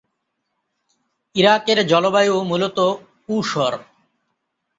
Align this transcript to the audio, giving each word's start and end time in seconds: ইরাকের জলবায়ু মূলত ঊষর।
ইরাকের 1.35 1.79
জলবায়ু 1.87 2.35
মূলত 2.43 2.77
ঊষর। 3.29 3.73